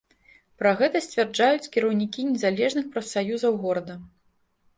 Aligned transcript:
Пра 0.61 0.69
гэта 0.79 1.01
сцвярджаюць 1.07 1.71
кіраўнікі 1.75 2.25
незалежных 2.31 2.89
прафсаюзаў 2.97 3.53
горада. 3.69 4.01